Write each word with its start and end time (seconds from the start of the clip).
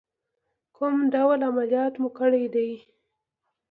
کوم 0.75 0.95
ډول 1.13 1.39
عملیات 1.49 1.93
مو 2.01 2.09
کړی 2.19 2.45
دی؟ 2.53 2.71